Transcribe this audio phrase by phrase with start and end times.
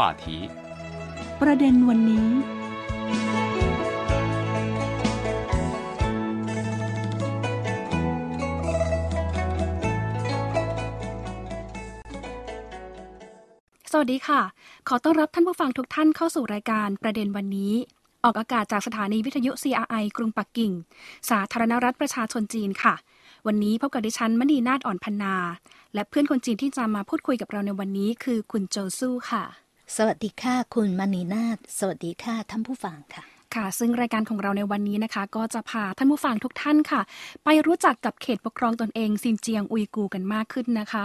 [0.00, 0.24] 话题。
[1.42, 2.28] ประเด็นวันนี้
[13.92, 14.40] สวัสดีค่ะ
[14.88, 17.72] ขอต้อนรับท่านผู้ฟังทุกท่านเข้าสู่รายการประเด็นวันนี้
[18.24, 20.72] ออกอากาศจากสถานีวิทยุ CRI กรุงปักกิ่ง
[21.30, 22.94] สาธารณรัฐประชาชนจีนค่ะ
[23.46, 25.36] วันนี้พบกับดิฉันมณีนาฏอ่อนพันนา
[25.94, 33.22] และเพื่อนคนจีนที่จะมาพูดคุยกับเราในวันนี้คือคุณโจซู่ค่ะ สวัสดีค่ะคุณมณีนาฏสวัสดีค่ะท่านผู้ฟังค่ะ
[33.54, 37.00] ค่ะ ซึ่งรายการของเราในวันนี้นะคะ ก็จะพาท่านผู้ฟังทุกท่านค่ะ
[37.44, 41.04] ไปรู้จักกับเขตปกครองตนเองซินเจียงอุยกูกันมากขึ้นนะคะ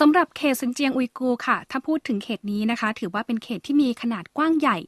[0.00, 4.78] สำหรับเขตซินเจียงอุยกูค่ะ ถ้าพูดถึงเขตนี้นะคะ ถือว่าเป็นเขตที่มีขนาดกว้างใหญ่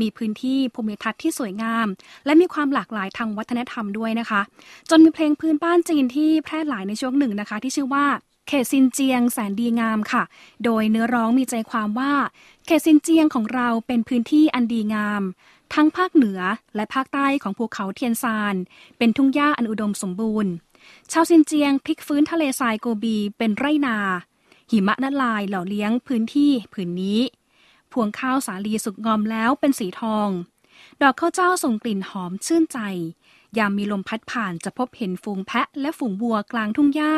[0.00, 1.86] มีพื้นที่ภูมิทัศน์ที่สวยงาม
[2.26, 4.40] และมีความหลากหลายทางวัฒนธรรมด้วยนะคะ
[4.90, 8.04] จนมีเพลงพื้นบ้านจีนที่แพร่หลายในช่วงหนึ่งนะคะ ที่ชื่อว่า
[8.48, 10.22] เขตซินเจียงแสนดีงามค่ะ
[10.64, 12.12] โดยเนื้อร้องมีใจความว่า
[12.66, 15.22] เขตซินเจียงของเราเป็นพื้นที่อันดีงาม
[15.74, 16.40] ทั้งภาคเหนือ
[16.76, 18.54] และภาคใต้ของภูเขาเทียนซาน
[18.98, 20.52] เป็นทุ่งหญ้าอันอุดมสมบูรณ์
[21.12, 23.98] ชาวซินเจียงพลิกฟื้นทะเลทรายโกบีเป็นไรนา
[24.70, 27.20] หิมะละลายหล่อเลี้ยงพื้นที่ผืนนี้
[27.92, 30.28] พวงข้าวสาลีสุกงอมแล้วเป็นสีทอง
[31.02, 32.78] ดอกข้าวเจ้าส่งกลิ่นหอมชื่นใจ
[33.58, 37.14] ยามมีลมพัดผ่านจะพบเห็นฝูงแพะและฝูงวัวกลางทุ่งหญ้า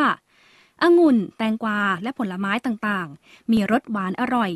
[0.83, 4.53] องุ่น แตงกวา และผลไม้ต่างๆ มีรสหวานอร่อย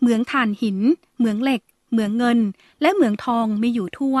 [0.00, 0.78] เหมืองถ่านหิน
[1.18, 2.38] เหมืองเหล็ก เหมืองเงิน
[2.82, 4.18] และเหมืองทองมีอยู่ทั่ว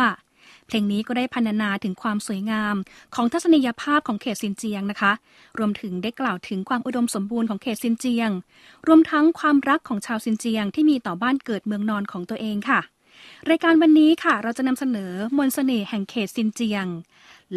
[0.66, 2.74] เพลงนี้ก็ได้พรรณนาถึงความสวยงาม
[3.14, 5.12] ของทัศนียภาพของเขตซินเจียงนะคะ
[5.58, 8.30] รวมถึงได้กล่าวถึงความอุดมสมบูรณ์ของเขตซินเจียง
[8.86, 12.80] รวมทั้งความรักของชาวซินเจียงที่มีต่อบ้านเกิดเมืองนอนของตัวเองค่ะ
[13.50, 16.86] รายการวันนี้ค่ะ เราจะนำเสนอมนต์เสน่ห์แห่งเขตซินเจียง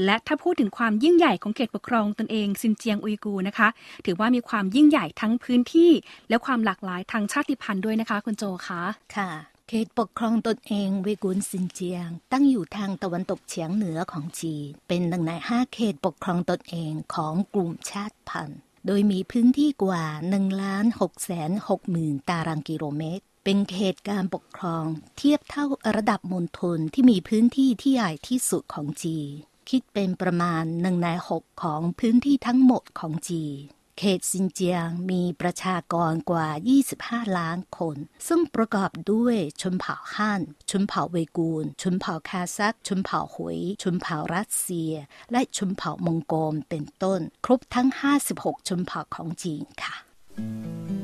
[0.06, 3.68] และถ้าพูดถึงความยิ่งใหญ่ของเขตปกครองตนเองซินเจียงอุยกูนะคะ
[4.06, 5.92] ถือว่ามีความยิ่งใหญ่ทั้งพื้นที่
[6.30, 8.82] และความหลากหลายทางชาติพันธุ์ด้วยนะคะ คุณโจคะ
[9.16, 9.32] ค่ะ
[9.70, 20.04] เขตปกครองตนเองเวกูร์ซินเจียง ตั้งอยู่ทางตะวันตกเฉียงเหนือของจีน เป็นหนึ่งในห้าเขตปกครองตนเองของกลุ่มชาติพันธุ์ โดยมีพื้นที่กว่า
[20.34, 24.86] 1ล้าน6แสน6หมื่นตารางกิโลเมตร เป็นเขตการปกครอง
[25.18, 25.66] เทียบเท่า
[25.96, 29.30] ระดับมณฑลที่มีพื้นที่ที่ใหญ่ที่สุดของจีน
[29.70, 33.62] คิดเป็นประมาณหนึ่งในหกของพื้นที่ทั้งหมดของจีน
[33.98, 36.48] เขตซินเจียงมีประชากรกว่า
[36.92, 44.94] 25 ล้านคน ซึ่งประกอบด้วยชนเผ่าฮั่น ชนเผ่าเวกูร์ชนเผ่าคาซักชนเผ่าหุยชนเผ่ารัสเซีย
[45.32, 47.88] และชนเผ่ามองโกลเป็นต้น ครบทั้ง
[48.28, 49.96] 56 ชนเผ่าของจีนค่ะ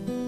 [0.07, 0.22] 走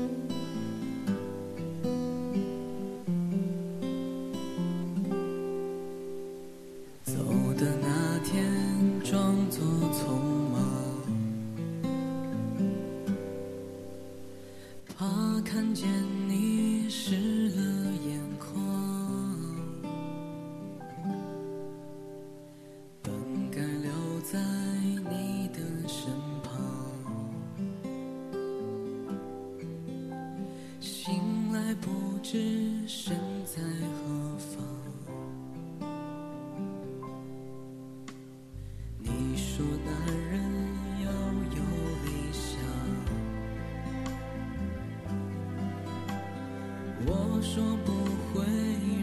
[47.07, 47.09] 我
[47.41, 47.91] 说不
[48.31, 48.45] 会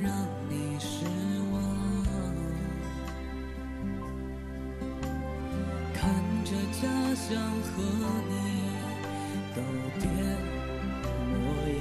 [0.03, 0.11] 让
[0.49, 1.05] 你失
[1.53, 1.55] 望。
[5.93, 6.01] 看
[6.45, 6.81] 着家
[7.15, 7.29] 乡
[7.63, 7.73] 和
[8.29, 8.33] 你
[9.55, 9.59] 都
[10.01, 10.03] 变
[11.29, 11.33] 模
[11.79, 11.81] 样，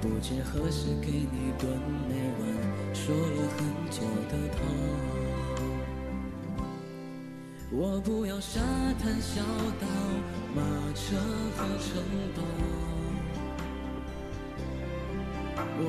[0.00, 1.68] 不知何时给你炖
[2.08, 2.40] 那碗
[2.94, 3.58] 说了很
[3.90, 3.94] 久
[4.30, 4.58] 的汤。
[7.72, 8.60] 我不要沙
[9.02, 9.42] 滩、小
[9.80, 9.86] 岛、
[10.54, 10.62] 马
[10.94, 11.16] 车
[11.56, 12.00] 和城
[12.34, 12.40] 堡，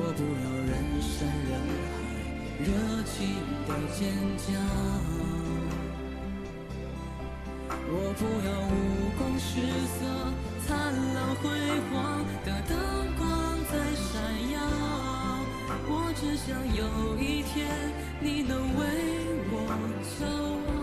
[0.00, 0.72] 我不要人
[1.02, 1.52] 山人
[1.90, 1.90] 海、
[2.62, 2.70] 热
[3.02, 3.16] 情
[3.66, 3.98] 的尖
[4.38, 4.46] 叫，
[7.90, 8.72] 我不要五
[9.18, 9.50] 光十
[9.98, 9.98] 色、
[10.64, 10.68] 灿
[11.14, 11.42] 烂辉
[11.90, 11.92] 煌
[12.44, 12.72] 的灯
[13.18, 13.20] 光
[13.66, 14.08] 在闪
[14.52, 14.56] 耀，
[15.88, 16.46] 我只想
[16.76, 16.80] 有
[17.18, 17.56] 一天
[18.20, 18.80] 你能为
[19.50, 19.54] 我
[20.04, 20.16] 骄
[20.74, 20.77] 傲。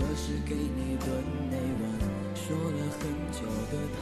[0.00, 1.06] 可是给你的
[1.50, 1.84] 那晚
[2.34, 3.00] 说了很
[3.30, 3.38] 久
[3.70, 4.00] 的他。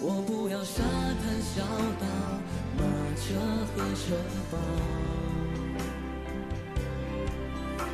[0.00, 1.60] 我不要沙滩小
[1.98, 2.06] 岛、
[2.78, 2.80] 马
[3.16, 3.24] 车
[3.66, 4.06] 和城
[4.48, 4.54] 堡，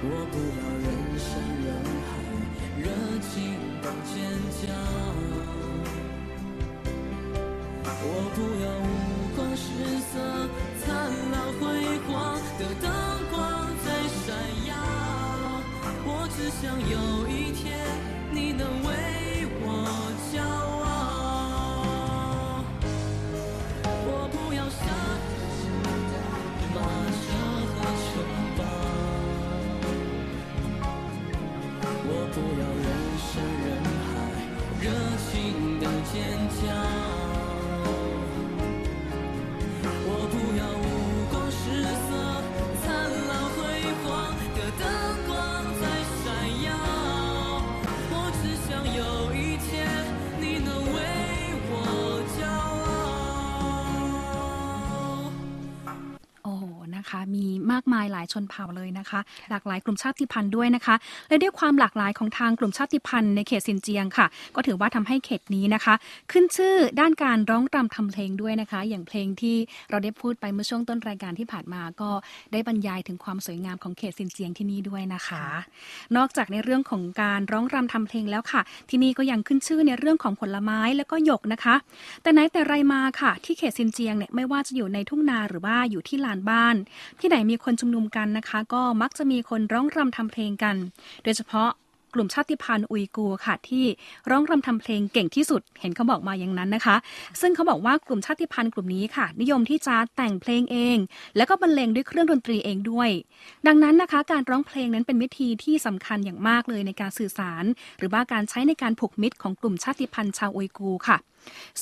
[0.02, 0.86] 我不要人
[1.18, 1.26] 山
[1.64, 1.66] 人
[2.04, 2.12] 海、
[2.78, 2.84] 热
[3.32, 3.32] 情
[3.80, 4.12] 的尖
[4.60, 4.62] 叫，
[8.04, 8.06] 我
[8.36, 8.86] 不要五
[9.34, 9.64] 光十
[10.12, 10.12] 色、
[10.84, 10.84] 灿
[11.32, 11.62] 烂辉
[16.63, 17.32] 我只想有
[57.74, 60.94] มากมายหลายชนเผ่าเลยนะคะ หลากหลายกลุ่มชาติพันธุ์ด้วยนะคะ
[61.28, 65.94] และด้วยความหลากหลายของทางกลุ่มชาติพันธุ์ในเขตซินเจียงค่ะ ก็ถือว่าทำให้เขตนี้นะคะ
[66.32, 69.56] ขึ้นชื่อด้านการร้องรำทำเพลงด้วยนะคะ อย่างเพลงที่
[69.90, 72.10] เราได้พูดไปเมื่อช่วงต้นรายการที่ผ่านมาก็
[72.52, 75.44] ได้บรรยายถึงความสวยงามของเขตซินเจียงที่นี่ด้วยนะคะ
[76.16, 81.74] นอกจากในเรื่องของการร้องรำทำเพลงแล้วค่ะ ที่นี่ก็ยังขึ้นชื่อในเรื่องของผลไม้แล้วก็หยกนะคะ
[82.22, 86.76] แต่ไหนแต่ไรมาค่ะ ที่เขตซินเจียงเนี่ยไม่ว่าจะอยู่ในทุ่งนาหรือว่าอยู่ที่ลานบ้าน
[87.20, 90.76] ที่ไหนมีคนชุมนุมกันนะคะ ก็มักจะมีคนร้องรำทำเพลงกัน
[91.24, 91.70] โดยเฉพาะ
[92.14, 93.84] กลุ่มชาติพันธุ์อุยกูร์ค่ะ ที่
[94.30, 96.96] ร้องรำทำเพลงเก่งที่สุด เห็นเขาบอกมาอย่างนั้นนะคะ
[97.40, 100.96] ซึ่งเขาบอกว่ากลุ่มชาติพันธุ์กลุ่มนี้ค่ะ นิยมที่จะแต่งเพลงเอง
[101.36, 103.10] แล้วก็บรรเลงด้วยเครื่องดนตรีเองด้วย
[103.66, 107.64] ดังนั้นนะคะ การร้องเพลงนั้นเป็นวิธีที่สำคัญอย่างมากเลยในการสื่อสาร
[107.98, 111.16] หรือว่าการใช้ในการผูกมิตรของกลุ่มชาติพันธุ์ชาวอุยกูร์ค่ะ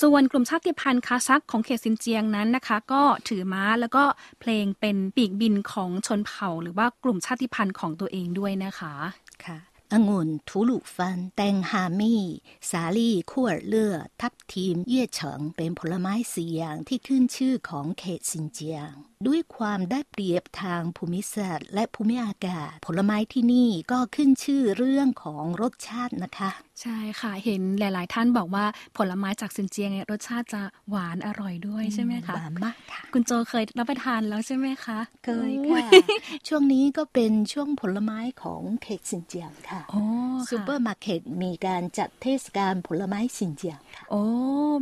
[0.01, 4.05] ส่วนกลุ่มชาติพันธุ์คาซักของเขตซินเจียงนั้นนะคะ ก็ถือม้าแล้วก็
[4.41, 8.95] เพลงเป็นปีกบินของชนเผ่า หรือว่ากลุ่มชาติพันธุ์ของตัวเองด้วยนะคะ
[9.45, 9.59] ค่ะ
[9.93, 12.25] องุ่นทูลูฟัน แตงฮามี่
[12.71, 18.93] สาลี่ขั้วเลือทับทีม เย่เฉิงเป็นผลไม้สี่อย่างที่ขึ้นชื่อของเขตซินเจียง
[19.27, 26.51] ด้วยความได้เปรียบทางภูมิศาสตร์และภูมิอากาศ ผลไม้ที่นี่ก็ขึ้นชื่อเรื่องของรสชาตินะคะ
[26.83, 28.65] ใช่ค่ะ เห็นหลาย ๆ ท่านบอกว่า
[28.97, 35.87] ผลไม้จากซินเจียงเนี่ยรสชาติจะหวานอร่อยด้วยใช่ไหมคะหวานมากค่ะ คุณโจเคยรับประทานแล้วใช่ไหมคะเคยค่ะ
[36.49, 40.03] ช่วงนี้ก็เป็นช่วงผลไม้ของเขตซินเจียงค่ะโอ้ค่ะ
[40.51, 44.23] ซูเปอร์มาร์เก็ตมีการจัดเทศกาลผลไม้ซินเจียงค่ะโอ้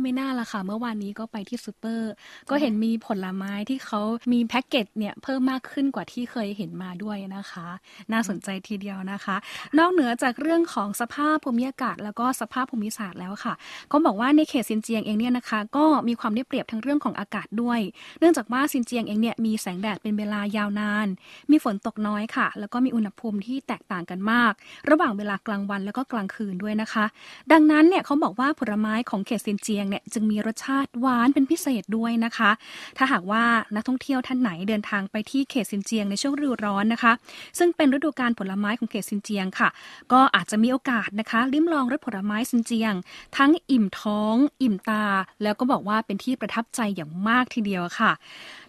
[0.01, 2.11] ไม่น่าละค่ะ เมื่อวานนี้ก็ไปที่ซูเปอร์
[2.49, 4.01] ก็เห็นมีผลไม้ที่เขา
[4.33, 7.67] มีแพ็กเกจเนี่ยเพิ่มมากขึ้นกว่าที่เคยเห็นมาด้วยนะคะ
[8.11, 9.35] น่าสนใจทีเดียวนะคะ
[9.77, 13.53] นอกเหนือจากเรื่องของสภาพภูมิอากาศแล้วก็สภาพภูมิศาสตร์แล้วค่ะ
[13.91, 17.79] ก็บอกว่าในเขตซินเจียงเองเนี่ยนะคะ ก็มีความได้เปรียบทั้งเรื่องของอากาศด้วย
[18.19, 21.07] เนื่องจากว่าซินเจียงเองเนี่ยมีแสงแดดเป็นเวลายาวนาน
[21.51, 24.53] มีฝนตกน้อยค่ะ แล้วก็มีอุณหภูมิที่แตกต่างกันมาก
[24.89, 27.05] ระหว่างเวลากลางวันแล้วก็กลางคืนด้วยนะคะ
[27.51, 32.51] ดังนั้นเนี่ยเขาบอกว่าผลไม้ของเขตซินเจียงเนี่ยจึงมีรสชาติหวานเป็นพิเศษด้วยนะคะ
[32.97, 33.43] ถ้าหากว่า
[33.75, 37.13] นักท่องเที่ยวท่านไหนเดินทางไปที่เขตซินเจียงในช่วงฤดูร้อนนะคะ
[37.59, 39.69] ซึ่งเป็นฤดูกาลผลไม้ของเขตซินเจียงค่ะ
[40.11, 42.93] ก็อาจจะมีโอกาสนะคะลิ้มลองรสผลไม้ซินเจียง
[43.37, 45.05] ทั้งอิ่มท้อง อิ่มตา
[45.43, 48.11] แล้วก็บอกว่าเป็นที่ประทับใจอย่างมากทีเดียวค่ะ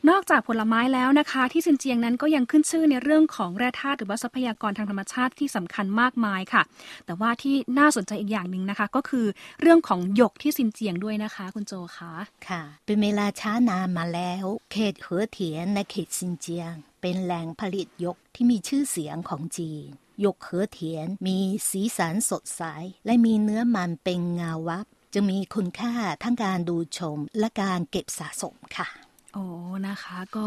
[0.09, 6.63] นอกจากผลไม้แล้วนะคะ ที่ซินเจียงนั้นก็ยังขึ้นชื่อในเรื่องของแร่ธาตุหรือว่าทรัพยากรทางธรรมชาติที่สำคัญมากมายค่ะ
[7.07, 9.27] แต่ว่าที่น่าสนใจอีกอย่างหนึ่งนะคะ ก็คือ
[9.61, 12.13] เรื่องของหยกที่ซินเจียงด้วยนะคะ คุณโจคะ
[12.49, 19.89] ค่ะ เป็นเวลาช้านานมาแล้ว เขตเหอเถียนในเขตซินเจียง เป็นแหล่งผลิตหยกที่มีชื่อเสียงของจีน
[20.25, 21.39] ยกเหอเถียน มี
[21.71, 22.63] สีสันสดใส
[23.07, 25.93] และมีเนื้อมันเป็นเงาวับ จะมีคุณค่า
[26.23, 28.89] ทั้งการดูชมและการเก็บสะสมค่ะ
[29.35, 29.45] โอ้
[29.89, 30.47] นะคะก็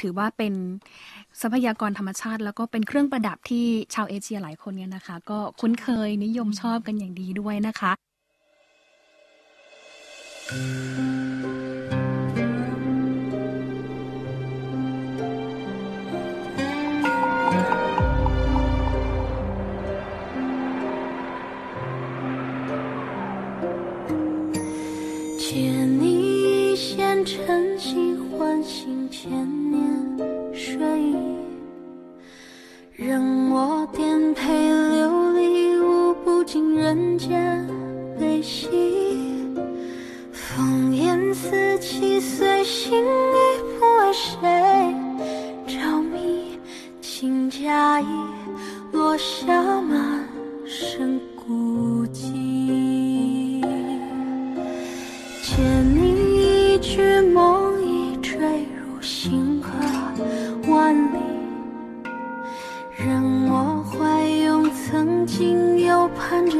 [0.00, 0.54] ถือว่าเป็น
[1.40, 7.92] ทรัพยากรธรรมชาติ แล้วก็เป็นเครื่องประดับที่ชาวเอเชียหลายคนเนี่ยนะคะ ก็คุ้นเคยนิยมชอบกันอย่างดีด้วยนะคะ
[25.54, 28.03] 借你一线晨曦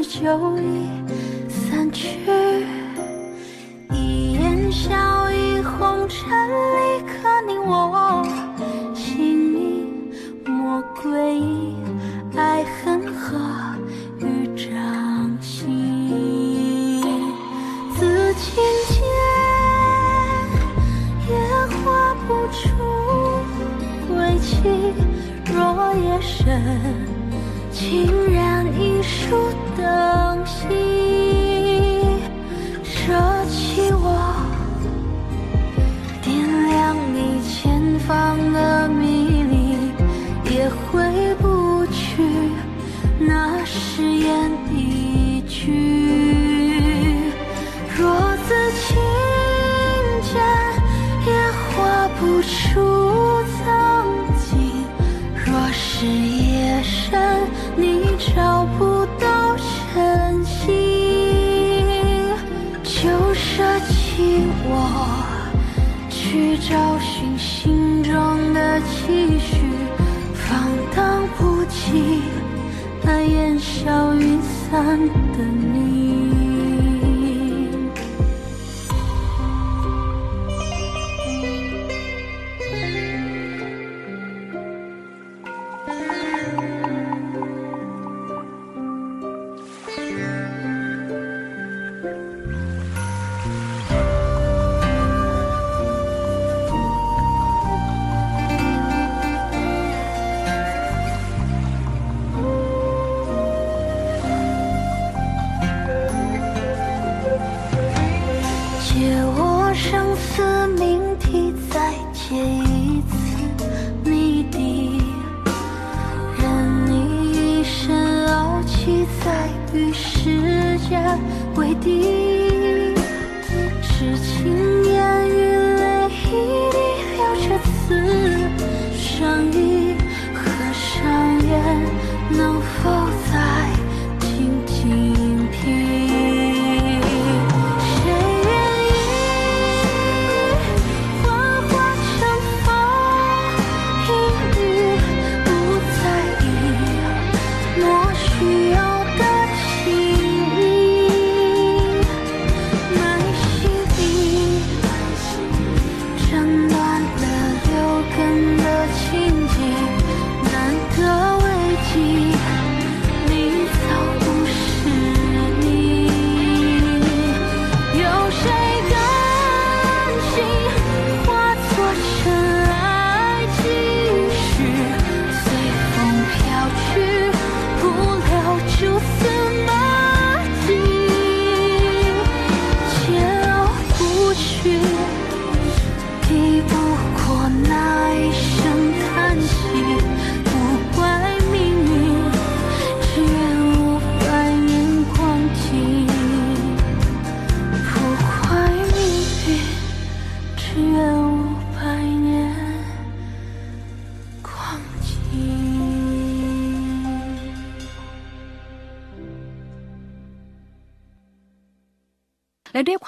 [0.07, 2.34] 就已散去。
[71.85, 72.23] 起
[73.03, 74.99] 那烟消云散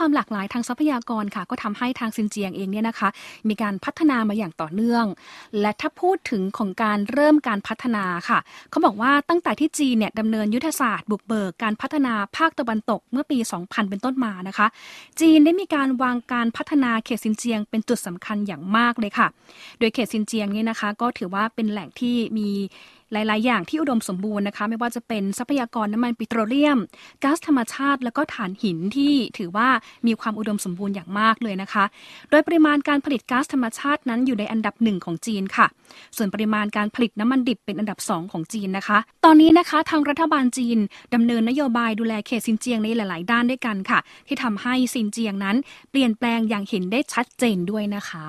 [0.07, 3.09] ความหลากหลายทางทรัพยากรค่ะ ก็ทำให้ทางซินเจียงเองเนี่ยนะคะ
[3.49, 5.05] มีการพัฒนามาอย่างต่อเนื่อง
[5.61, 14.67] และถ้าพูดถึงของการเริ่มการพัฒนาค่ะเขาบอกว่าตั้งแต่ที่จีนเนี่ยดำเนินยุทธศาสตร์บุกเบิกการพัฒนาภาคตะวันตกเมื่อปี 2000 เป็นต้นมานะคะ
[15.19, 19.27] จีนได้มีการวางการพัฒนาเขตซินเจียง เป็นจุดสำคัญอย่างมากเลยค่ะ
[19.79, 22.49] โดยเขตซินเจียงเนี่ยนะคะ ก็ถือว่าเป็นแหล่งที่มี
[23.13, 26.77] หลาย ๆ อย่างที่อุดมสมบูรณ์นะคะ ไม่ว่าจะเป็นทรัพยากรน้ำมันปิโตรเลียม
[27.23, 29.69] ก๊าซธรรมชาติ แล้วก็ถ่านหินที่ถือว่า
[30.07, 31.83] มีความอุดมสมบูรณ์อย่างมากเลยนะคะ
[32.29, 35.67] โดยปริมาณการผลิตก๊าซธรรมชาตินั้นอยู่ในอันดับหนึ่งของจีนค่ะ
[36.17, 40.77] ส่วนปริมาณการผลิตน้ำมันดิบเป็นอันดับสองของจีนนะคะ ตอนนี้นะคะทางรัฐบาลจีน
[41.13, 45.55] ดำเนินนโยบายดูแลเขตซินเจียงในหลาย ๆ ด้านด้วยกันค่ะ ที่ทำให้ซินเจียงนั้น
[45.91, 48.25] เปลี่ยนแปลงอย่างเห็นได้ชัดเจนด้วยนะคะ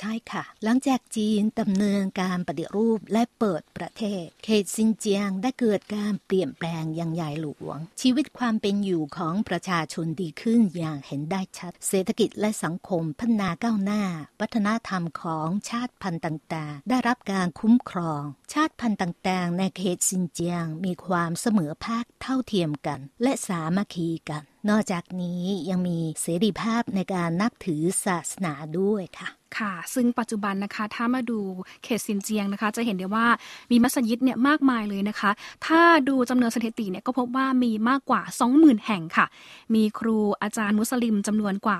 [0.00, 14.04] ใช่ค่ะ หลังจากจีนดำเนินการปฏิรูปและเปิดประเทศ เขตซินเจียงได้เกิดการเปลี่ยนแปลงอย่างใหญ่หลวง ชีวิตความเป็นอยู่ของประชาชนดีขึ้นอย่างเห็นได้ชัด เศรษฐกิจและสังคมพัฒนาก้าวหน้า
[14.40, 18.22] วัฒนธรรมของชาติพันธุ์ต่างๆ ได้รับการคุ้มครอง
[18.52, 29.28] ชาติพันธุ์ต่างๆ ในเขตซินเจียงมีความเสมอภาคเท่าเทียมกัน และสามัคคีกัน นอกจากนี้ยังมีเสรีภาพในการนับถือศาสนาด้วยค่ะ
[29.58, 31.40] ค่ะ ซึ่งปัจจุบันนะคะ ถ้ามาดู
[31.84, 33.26] เขตซินเจียงนะคะ จะเห็นได้ว่า
[33.70, 35.30] มีมัสยิดเนี่ยมากมายเลยนะคะ
[35.66, 38.22] ถ้าดูจำนวนสถิติเนี่ยก็พบว่ามีมากกว่า
[38.54, 39.26] 20,000 แห่งค่ะ
[39.74, 41.78] มีครูอาจารย์มุสลิมจำนวนกว่า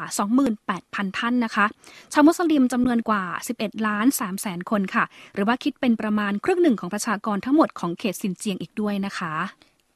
[0.58, 1.66] 28,000 ท่านนะคะ
[2.12, 3.22] ชาวมุสลิมจำนวนกว่า
[3.56, 9.34] 11 ล้าน3แสนคนค่ะ หรือว่าคิดเป็นประมาณครึ่งหนึ่งของประชากรทั้งหมดของเขตซินเจียงอีกด้วยนะคะ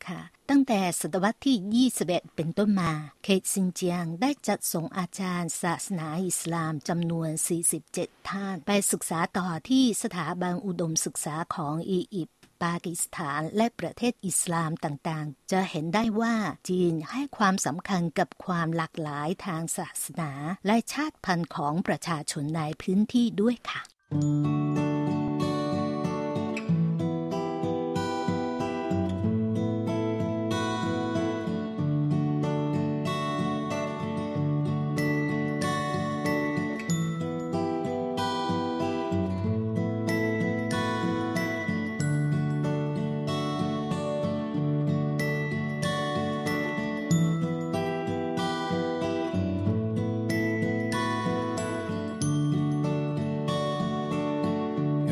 [0.07, 2.93] ค่ะ ตั้งแต่ศตวรรษที่ 21 เป็นต้นมา
[3.25, 7.31] เขตซินเจียงได้จัดส่งอาจารย์ศาสนาอิสลามจำนวน
[7.79, 16.35] 47 ท่าน ไปศึกษาต่อที่สถาบันอุดมศึกษาของอียิปต์ปากีสถานและประเทศอิสลามต่างๆ จะเห็นได้ว่า
[16.69, 20.33] จีนให้ความสำคัญกับความหลากหลายทางศาสนา
[20.67, 23.81] และชาติพันธุ์ของประชาชนในพื้นที่ด้วยค่ะ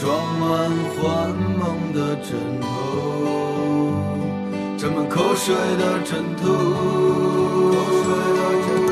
[0.00, 0.06] 装
[0.38, 2.30] 满幻梦的枕
[2.60, 2.66] 头，
[4.78, 6.44] 沾满口水的枕头，
[7.72, 8.06] 口水
[8.36, 8.87] 的枕头。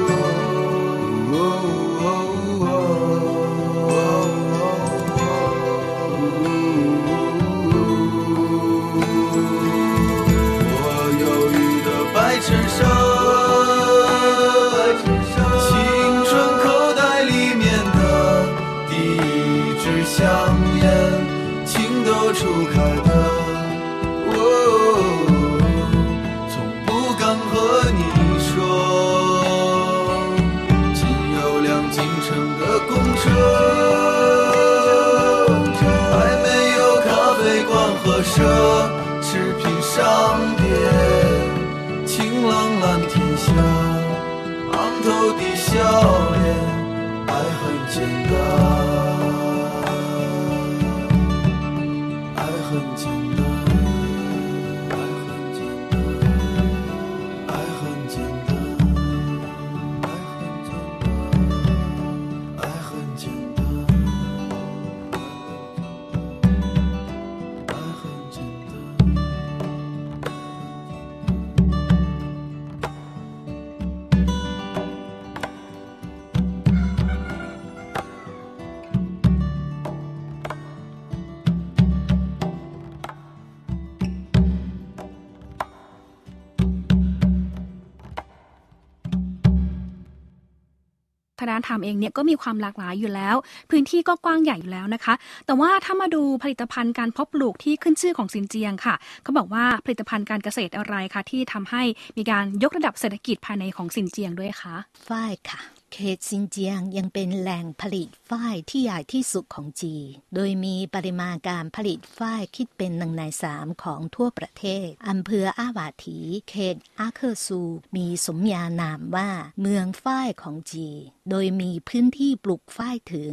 [91.47, 93.37] ทางด้านทำเองเนี่ยก็มีความหลากหลายอยู่แล้ว
[93.71, 95.15] พื้นที่ก็กว้างใหญ่อยู่แล้วนะคะ
[95.47, 101.83] แต่ว่าถ้ามาดูผลิตภัณฑ์การเพาะปลูกที่ขึ้นชื่อของซินเจียงค่ะเขาบอกว่าผลิตภัณฑ์การเกษตรอะไรคะที่ทำให้
[102.19, 104.75] มีการยกระดับเศรษฐกิจภายในของซินเจียงด้วยคะ
[105.09, 105.61] ฝ้ายค่ะ
[105.99, 117.61] เขตซินเจียงยังเป็นแหล่งผลิตฝ้ายที่ใหญ่ที่สุดของจีน โดยมีปริมาณการผลิตฝ้ายคิดเป็นหนึ่งในสามของทั่วประเทศ อำเภออาวาถี เขตอาเคอร์ซู
[117.97, 119.31] มีสมญานามว่า
[119.61, 123.31] เมืองฝ้ายของจีน โดยมีพื้นที่ปลูกฝ้ายถึง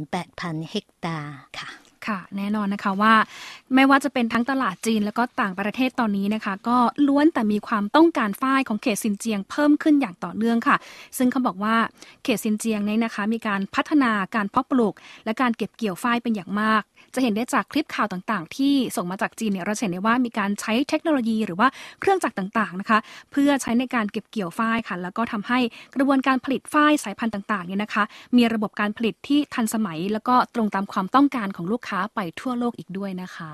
[0.00, 1.70] 88,000 เฮกตาร์ค่ะ
[2.08, 3.14] ค่ะ แน่นอนนะคะว่า
[3.74, 10.76] ไม่ว่าจะเป็นทั้งตลาดจีนแล้วก็ต่างประเทศตอนนี้นะคะ ก็ล้วนแต่มีความต้องการฝ้ายของเขตซินเจียงเพิ่มขึ้นอย่างต่อเนื่องค่ะ
[11.18, 11.76] ซึ่งเขาบอกว่า
[12.22, 16.82] เขตซินเจียงนี่ยนะคะ มีการพัฒนาการเพาะปลูก และการเก็บเกี่ยวฝ้ายเป็นอย่างมาก
[17.14, 21.68] จะเห็นได้จากคลิปข่าวต่างๆ ที่ส่งมาจากจีนเนี่ยเราเห็นได้ว่ามีการใช้เทคโนโลยีหรือว่า
[22.00, 22.98] เครื่องจักรต่างๆนะคะ
[23.32, 25.58] เพื่อใช้ในการเก็บเกี่ยวฝ้ายค่ะ แล้วก็ทำให้
[25.94, 28.04] กระบวนการผลิตฝ้ายสายพันธุ์ต่างๆเนี่ยนะคะ
[28.36, 33.52] มีระบบการผลิตที่ทันสมัย แล้วก็ตรงตามความต้องการของลูกค้าไปทั่วโลกอีกด้วยนะคะ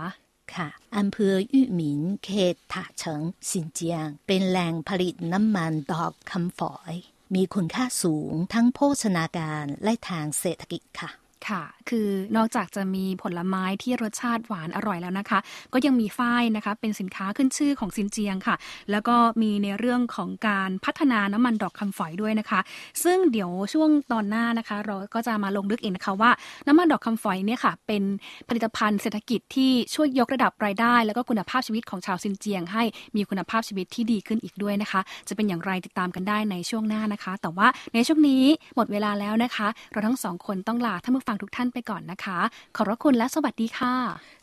[0.54, 6.94] ค่ะอำเภอยู่หมินเขตถาเฉิงซินเจียง เป็นแหล่งผลิตน้ำมันดอกคำฝอย
[7.34, 11.10] มีคุณค่าสูงทั้งโภชนาการและทางเศรษฐกิจค่ะ
[11.48, 15.38] ค่ะ คือนอกจากจะมีผลไม้ที่รสชาติหวานอร่อยแล้วนะคะ
[15.72, 18.56] ก็ยังมีฝ้ายนะคะ เป็นสินค้าขึ้นชื่อของซินเจียงค่ะ
[18.90, 22.60] แล้วก็มีในเรื่องของการพัฒนาน้ำมันดอกคำฝอยด้วยนะคะ
[23.04, 26.30] ซึ่งเดี๋ยวช่วงตอนหน้านะคะ เราก็จะมาลงลึกอีกนะคะว่า
[26.68, 28.02] น้ำมันดอกคำฝอยเนี่ยค่ะ เป็น
[28.48, 32.82] ผลิตภัณฑ์เศรษฐกิจที่ช่วยยกระดับรายได้ แล้วก็คุณภาพชีวิตของชาวซินเจียง ให้
[33.16, 38.44] มีคุณภาพชีวิตที่ดีขึ้นอีกด้วยนะคะ จะเป็นอย่างไรติดตามกันได้ในช่วงหน้านะคะ แต่ว่าในช่วงนี้
[38.76, 42.38] หมดเวลาแล้วนะคะ เราทั้งสองคนต้องลาท่านผู้ฟังฟังทุกท่านไปก่อนนะคะ
[42.76, 43.94] ขอบพระคุณและสวัสดีค่ะ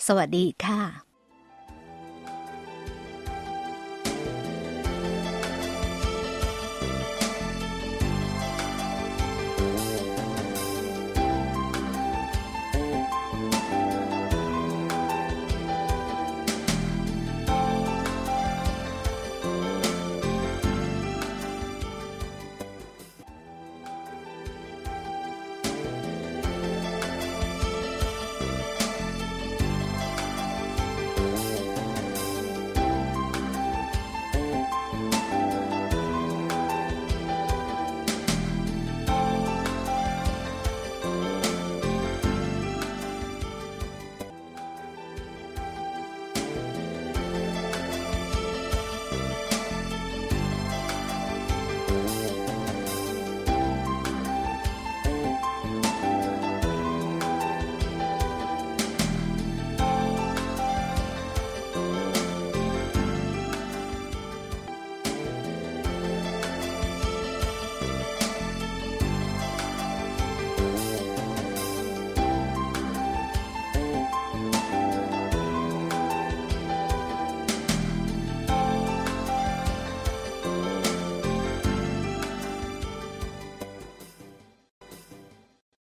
[0.07, 1.08] สวัสดีค่ะ